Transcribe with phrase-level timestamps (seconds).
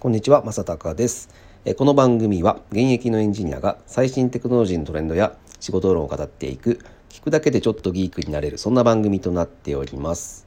[0.00, 1.28] こんにちは、まさたかです。
[1.76, 6.78] この番組は現役のエンジニアが最新テクノロジーのトレンドや仕事論を語っていく、
[7.08, 10.46] 聞くだけでちょっとギークになれる、そんな番組となっております。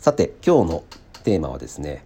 [0.00, 0.84] さて、今日の
[1.22, 2.04] テーマはですね、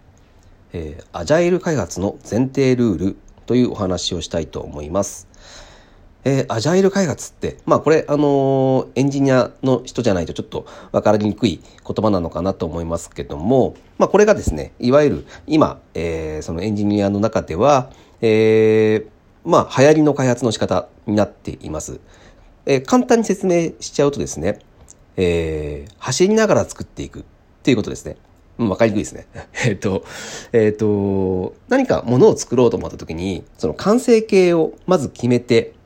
[0.71, 3.17] えー、アジャイル開発の前提ルール
[3.47, 5.27] というお話をしたいと思います。
[6.27, 22.01] えー、アジャイル開発って、まあこれ、あのー、エンジニアの人じゃないとちょっと分かりにくい言葉なのかなと思いますけども、まあこれがですね、いわゆる今、えー、そのエンジニアの中では、えー、まあ流行りの開発の仕方になっています。
[22.65, 24.59] えー、簡単に説明しちゃうとですね、
[25.15, 27.23] えー、走りながら作っていくっ
[27.63, 28.17] ていうことですね。
[28.57, 29.27] うん、わかりにくいですね。
[29.65, 30.03] えっと、
[30.51, 35.76] えっと、何かものを作ろうと思った時に、その完成形をまず決めて、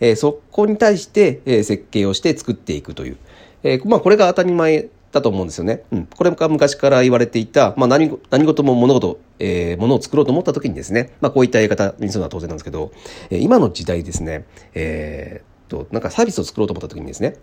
[0.00, 3.16] えー、そこに対して、えー、設計をして作っていくという。
[3.62, 5.82] えー、まあこれが当たり前だと思うんですよね。
[5.92, 6.06] うん。
[6.06, 12.92] これが昔から言われていた、まあ何、何事も物事、えー、物を作ろうと思った時にですね、まあこういったやり方にするのは当然なんですけど、
[13.30, 17.36] えー、今の時代ですね、えー、と、なんかサービスを作ろうと思った時にですね、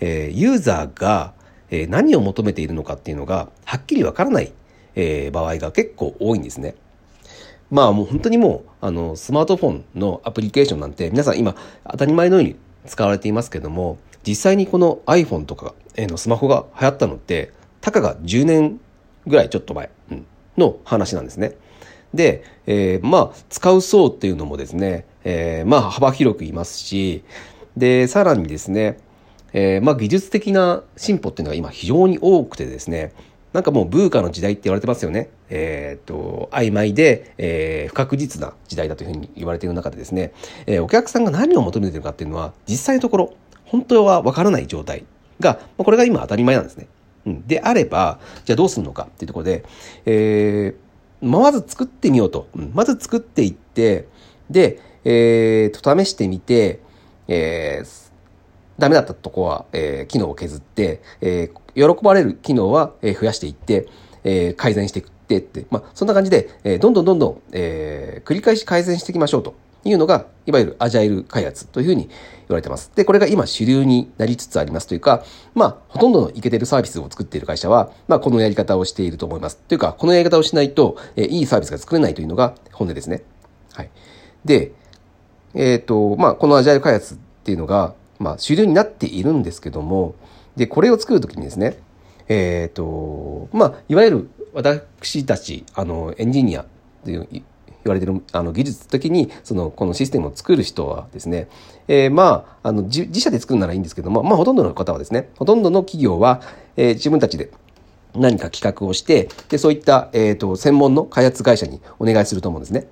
[0.00, 1.34] えー、ユーザーが、
[1.70, 4.52] えー、何を求めているのかっていうのが、はっきりわからない、
[4.94, 6.74] えー、場合が結構多いんですね。
[7.72, 11.56] まあもう本当にもう、あの、スマートフォンのアプリケーションなんて皆さん今
[11.90, 12.54] 当たり前のように
[12.86, 17.50] 使われていますけども、実際にこの iPhone とかのスマホが流行ったのって、
[17.80, 18.78] たかが10年
[19.26, 19.88] ぐらいちょっと前
[20.58, 21.56] の話なんですね。
[22.12, 27.24] で、えー、まあ、使う層っていうのもですね、えー、まあ、幅広くいますし、
[27.78, 28.98] で、さらにですね、
[29.54, 33.14] えー、まあ、技術的な進歩っていうのが今非常に多くてですね、
[33.54, 35.30] なんかもうブーカの時代って言われてますよね。
[35.54, 40.32] えっ、と、曖昧で、えー、不確実な時代だというふうに言われている中でですね、
[40.66, 43.34] えー、お客さんが何を求めているかっていうのは、実際のところ、
[43.66, 45.04] 本当はわからない状態
[45.40, 46.88] が、これが今当たり前なんですね。
[47.26, 47.46] うん。
[47.46, 49.64] であれば、じゃあどうするのかっていうところで、
[50.06, 52.48] えー、まず作ってみようと。
[52.72, 54.08] まず作っていって、
[54.48, 56.80] で、えー、と、試してみて、
[57.28, 58.10] えー、
[58.78, 63.86] ダメだったとこは、えー、機能を削って、えー、喜ばれる機能は、えー、増やしていって、
[64.24, 69.54] えー、改善していくってって、まあ、そんな感じで、えー、どんどんどんどん、えー、繰り返し改善していきましょうと
[69.84, 72.12] いうのが、いわゆるアジャイル開発というふうに言
[72.50, 72.92] われてます。
[72.94, 79.56] で、これが今主流になりつつありますというか、まあ、ほとんどのイケてるサービスを作っている会社は、まあ、このやり方をしていると思います。
[79.56, 83.22] というか、このやり方をしないと、えー、いいサービスが作れないというのが本音ですね。
[83.72, 83.90] はい。
[84.44, 84.72] で、
[85.54, 90.14] えっ、ー、と、まあ、このアジャイル開発っていうのが、まあ、主流になっているんですけども、
[90.56, 91.78] で、これを作るときにですね、
[92.28, 96.64] えっ、ー、と、まあ、いわゆる私たち、あの、エンジニア
[97.04, 101.48] という言われてる、あの、技術的に、その、このシステムを作る人はですね、
[101.88, 106.40] えー、まあ、あの、自社で作るならいいんですけども、まあ、ほとんどの方はですね、ほとんどの企業は、
[106.76, 107.50] えー、自分たちで
[108.14, 112.86] 何か企画をして、で、そういった、え、ー、と、専門の開発会社にお願いすると思うんですね。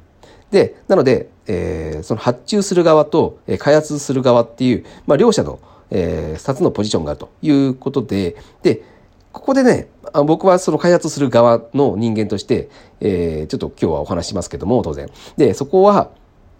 [0.51, 5.61] で、なので、えー、その発注する側と、えー、開発する側っていう、まあ、両者の、
[5.91, 8.83] えー、2つのポジションがあるということで、で、
[9.33, 9.89] ここでね、
[10.27, 12.69] 僕はその開発する側の人間として、
[13.01, 15.09] えー、ちょっと今日はお話しますけども、当然。
[15.37, 16.11] で、そこは、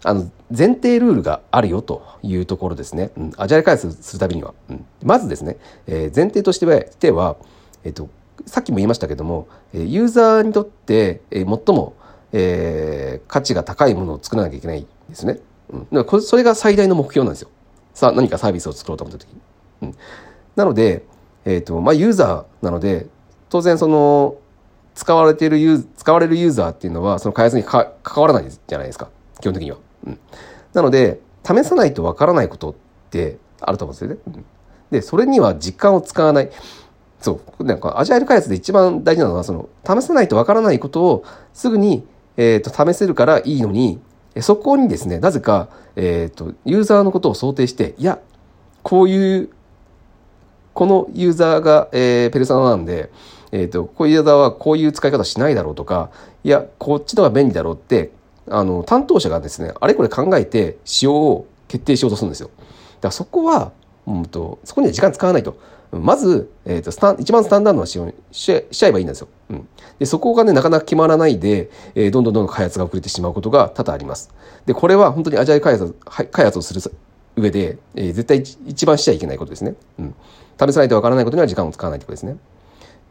[0.03, 3.11] あの、前提ルールがあるよというところですね。
[3.17, 4.53] うん、アジャイル開発するたびには。
[4.69, 6.65] うん、まずですね、えー、前提として
[7.11, 7.35] は、
[7.83, 8.09] えっ、ー、と、
[8.45, 11.93] さっきも言いましたけども、ユーザーにとって、え、最も
[12.33, 15.39] えー、価値が高いものを作らなきゃいけないんですね。
[15.69, 17.49] うん、だからそれが最大の目標なんですよ。
[17.93, 19.41] さあ何かサービスを作ろうと思った時に。
[19.81, 19.95] うん、
[20.55, 21.05] なので、
[21.45, 23.07] えっ、ー、と、まあ、ユーザーなので、
[23.49, 24.35] 当然その、
[24.93, 29.09] 使われているユー、使われるユーザーっていうのは、その開発に関わらないじゃないですか。
[29.39, 29.77] 基本的には。
[30.05, 30.19] うん。
[30.73, 32.75] なので、試さないとわからないことっ
[33.09, 34.17] てあると思うんですよね。
[34.27, 34.45] うん、
[34.91, 36.49] で、それには時間を使わない。
[37.19, 37.63] そう。
[37.63, 41.23] なんか、アジャイル開発で一番大事なのは、その、試さないとわからないことを
[41.53, 42.05] すぐに
[42.37, 43.99] えっ、ー、と、試せるからいいのに、
[44.39, 48.19] そこにですね、なぜか、えっ、ー、と、ユーザーのことを想定して、いや、
[48.83, 49.49] こういう、
[50.73, 53.11] このユーザーが、えー、ペルソナなんで、
[53.51, 56.09] えっ、ー、と、こういうユーザーはこういう使い方しないだろうとか、
[56.43, 58.11] いや、こっちの方が便利だろうって、
[58.49, 62.47] あの、担当者がですね、あれこれ考えて仕様を決定しようとするんですよ。
[62.47, 62.67] だか
[63.09, 63.71] らそこは、
[64.07, 65.57] うんと、そこには時間使わないと。
[65.91, 69.27] まず、えっ、ー、と、スタン、一番スタンダードな仕様にしちゃえばいいんですよ。
[69.49, 69.67] うん。
[69.99, 74.31] で、そこがね、なかなか決まらないで、えー、どんどんどんどん開発が遅れてしまうことが多々あります。
[74.65, 75.93] で、これは本当にアジャイル開発、
[76.31, 76.81] 開発をする
[77.35, 79.75] 上で、えー、絶対一番しちゃいけないことですね。
[79.99, 80.15] うん。
[80.69, 82.37] 試さないとわからないことには時間を使わないということですね。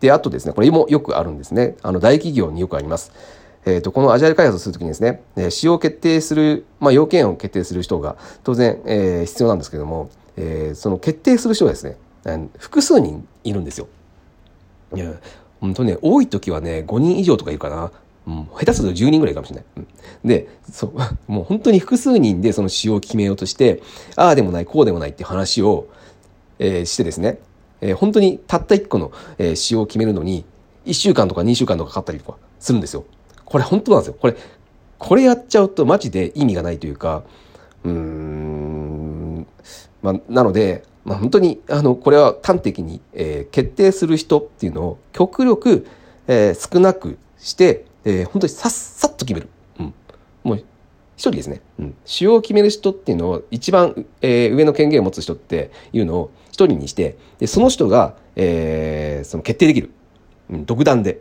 [0.00, 1.76] で、あとですね、これもよくあるんですね。
[1.82, 3.12] あの、大企業によくあります。
[3.66, 11.96] えっ、ー、と、このアジャイル開発をするときにですね、えー、使用を決定する、まあ、要件を決定する人が当然、えー、必要なんですけども、えー、その決定する人がですね、
[12.58, 13.88] 複数人いるんですよ。
[14.94, 15.12] いや、
[15.60, 17.92] 本当ね、多い時はね、5人以上とかいるかな。
[18.26, 19.64] うん、下手すると10人ぐらいかもしれない。
[19.76, 19.86] うん、
[20.24, 23.82] で、そう、もう本当に複数人でその仕様を決めようとして、
[24.16, 25.88] ああでもない、こうでもないって話を、
[26.60, 27.40] えー、してですね、
[27.80, 30.44] えー、本当にたった1個の、えー、仕様を決めるのに、
[30.84, 33.04] 1週間とか2週間とかかかったりとかするんですよ。
[33.44, 34.16] これ本当なんですよ。
[34.20, 34.36] これ、
[34.98, 37.24] これやっちゃうとマジで意味がないというか、
[37.82, 39.46] うん、
[40.02, 45.86] まあ、なので、まあ、本当にあのこれは端的に、えー、決定する人っていうのを極力、
[46.26, 49.48] えー、少なくして、えー、本当にさっさっと決める。
[49.78, 49.94] うん、
[50.44, 50.64] もう一
[51.16, 51.62] 人ですね。
[51.78, 51.94] うん。
[52.04, 56.30] 主要を決める人っていうのを一番、えー、上の権限を持つ人っていうのを
[56.66, 59.90] 人にして、でその人が、えー、その決定できる。
[60.50, 61.20] うん、独断で。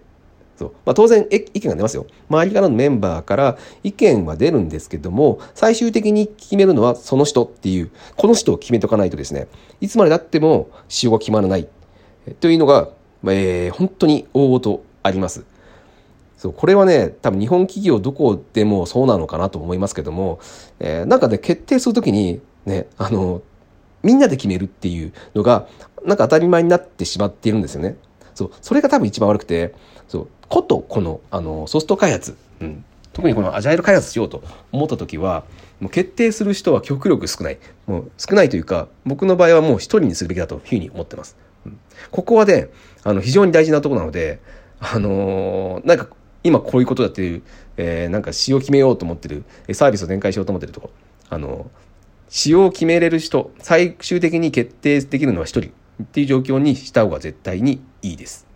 [0.57, 2.05] そうまあ、当然意見が出ますよ。
[2.29, 9.47] 周りからのメンバーから意見は出るんですけども、最終的に決めるのはその人っていう、この人を決めとかないとですね、
[9.79, 11.69] いつまでたっても使用が決まらない
[12.41, 12.89] というのが、
[13.23, 15.45] えー、本当に大々あります。
[16.39, 20.39] そうこれはね多分日本企業どこでもそうなのかなと思いますけども、
[20.79, 23.41] えー、なんかね決定するときにねあの
[24.03, 25.67] みんなで決めるっていうのが
[26.05, 27.97] なんか当たり前になってしまっているんですよね。
[28.33, 29.73] そうそれが多分一番悪くて
[30.07, 35.43] そうことこのあのソフト開発、うん、特にこのアジャイル開発しようと思った時は
[35.79, 41.37] もう決定する人は極力少ないもう少ないというか僕の場合はもう一人にするべきだというふうに思ってます。
[41.65, 41.79] うん、
[42.11, 42.69] ここはね
[43.03, 44.39] あの非常に大事なとこなので
[44.79, 46.07] あのー、なんか
[46.43, 47.41] 今こういうことだっていう、
[47.75, 49.43] えー、なんか仕様決めようと思ってる
[49.73, 50.91] サービスを展開しようと思ってるとこ
[51.29, 51.69] あの
[52.29, 55.71] 仕様を決めれる人最終的に決定できるのは1人
[56.03, 58.47] っていう状況にした方が絶対にいいです。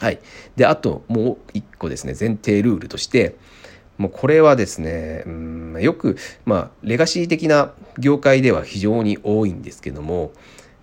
[0.00, 0.20] はい。
[0.56, 3.36] で、あともう一個ですね、前提ルールとして、
[3.98, 10.32] もうこれはですね、うん、よく、まあ、レガシー的な業界では非常に多いんですけども、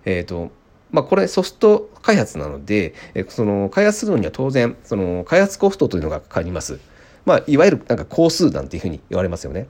[0.04, 0.50] えっ、ー、と、
[0.90, 2.94] まあ、これソフト開発なので、
[3.28, 6.80] その開発するのには当然その開発コストというのがかかります。
[7.26, 9.68] まあ、いわゆるなんか工数なんていうふうに言われますよね。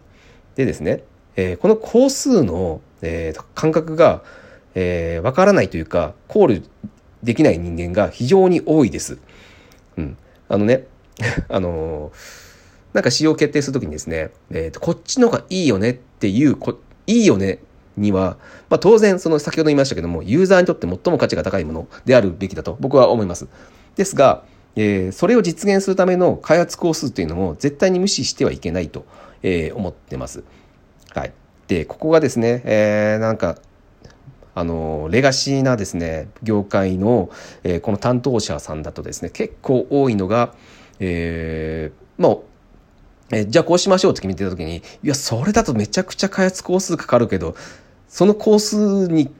[0.54, 1.02] でですね、
[1.40, 4.22] えー、この工数の、えー、感覚が、
[4.75, 6.62] えー、分からないというか考慮
[7.22, 9.19] できない人間が非常に多いです。
[9.96, 10.19] うん、
[10.50, 10.84] あのね
[11.48, 12.12] あの
[12.92, 17.60] なんか使用決定するときにですね、えーと、こっちの方がいいよねっていうこいいよね
[17.96, 18.37] には、
[18.69, 23.48] まあ、当然その先ほど言いましたけどもユーザーにとって最も価値が高いものであるべきだと僕は思います。
[23.96, 24.44] ですが、
[24.76, 29.06] えー、それを実現するための開発工数っていうのも絶対に無視してはいけないと、
[29.42, 30.44] えー、思ってます。
[31.14, 31.32] はい、
[31.68, 33.58] でここがですね、えー、なんか
[34.54, 37.30] あのレガシーなですね業界の、
[37.62, 40.54] えー、この担当者さんだとですね結構多いのが、
[40.98, 42.36] えー、まあ
[43.32, 47.54] えじゃあこうしましょうって決めてた時に、いや、それだとめちゃくちゃ開発工数かかるけど、
[48.08, 49.30] その工数に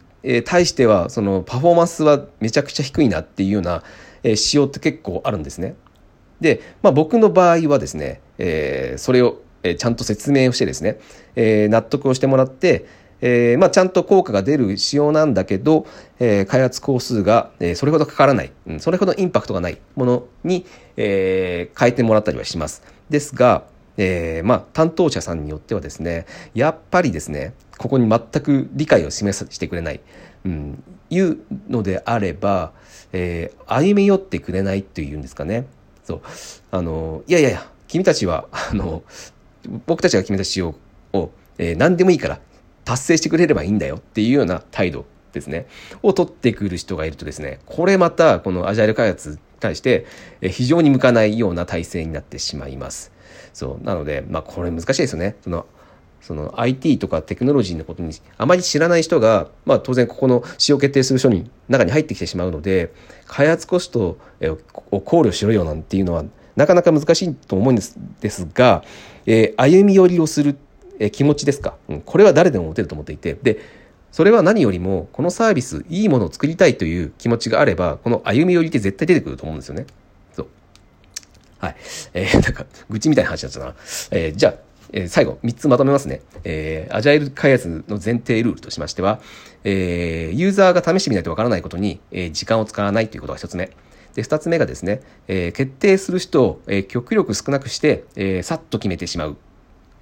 [0.44, 3.82] 対しては、そのパフォーマンスはめちゃくちゃ低いなっていうような、
[4.23, 5.75] え仕様って結構あるんですね。
[6.40, 10.99] で、まあ僕の場合はですね、え、それを、えちゃんと説明をしてですね、
[11.37, 12.87] え、納得をしてもらって、
[13.21, 15.87] え、まあ、ちゃんと効果が出る仕様なんだけど、
[16.19, 20.65] え、開発工数が、え、それほどかからない、うん、それほどインパクトがないものに、
[20.97, 22.83] え変えてもらったりはします。
[23.11, 23.65] ですが、
[23.97, 26.25] えー、まあ、担当者さんによってはですね、
[26.55, 30.01] やっぱりですね、ここに全く理解を示さしてくれない、
[30.47, 32.73] うん、いうのであれば、
[33.12, 35.67] えー、歩み寄ってくれないっていうんですかね。
[36.05, 36.21] そう。
[36.71, 39.03] あの、いやいやいや、君たちは、あの、
[39.87, 40.75] 僕たちが決めた仕様
[41.12, 42.40] を、えー、何でもいいから
[42.85, 45.69] 達成してくれればいいんだよっていうような態度ですね、
[46.02, 50.07] を取ってくる人がいるとですね、これまたこのアジャイル開発に対して
[50.43, 53.12] 非常に向かないような体制になってしまいます。
[53.52, 55.37] そうなので、まあ、これ難しいですよね。
[55.43, 55.67] その
[56.21, 62.93] その IT とかテクノロジーのことにあまり知らない人が、まあ、当然ここの使用決定する書に中に入ってきてしまうので
[63.26, 64.19] 開発コスト
[64.90, 66.25] を考慮しろよなんていうのは
[66.57, 68.85] なかなか難しいと思うんですですが、
[69.26, 70.57] えー、歩み寄りをする、
[70.99, 73.59] えー、気持ちですか、うん、これは誰でも持てると思っていてで
[74.12, 79.87] それは何よりもこのサービスいいものを作りたいという気持ちがあればこの歩み寄りって絶対出てくると思うんですよね。
[80.33, 80.47] そう
[81.61, 81.76] はい。
[82.14, 83.75] えー、 なんか、愚痴みたいな話だったな。
[84.11, 84.54] えー、じゃあ、
[84.92, 86.23] えー、最後、3つまとめますね。
[86.42, 89.21] えー、アジャイル開発の前提ルールとしましては、
[89.62, 93.71] えー、ユーザーが試してみないとわからないことに、えー、時間を使わないということが1つ目。
[94.14, 99.37] で、2つ目がですね、えー、決定する人を、えー、極力少なくして、えー、さっと決めてしまう。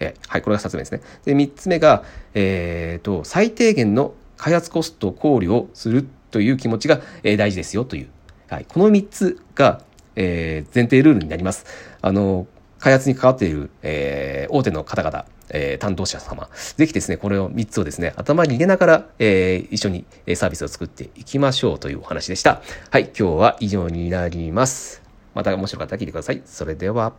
[0.00, 1.00] えー、はい、これが2つ目ですね。
[1.24, 8.08] で、3つ目が、えー、と、最低限の開発コストを考慮するという気持ちが、えー、大事ですよという。
[8.48, 9.82] はい、この3つが、
[10.16, 11.66] えー、前提ルールになります。
[12.00, 12.46] あの、
[12.78, 20.04] 開発に関わっている、えー、大手の方々、えー、担当者様、ぜひですね、これを3つをですね、頭に入れながら、えー、一緒に
[20.34, 22.62] サービスを作っていきましょうというお話でした。
[22.90, 25.02] はい、今日は以上になります。
[25.34, 26.42] また面白かったら聞いてください。
[26.44, 27.12] それでは。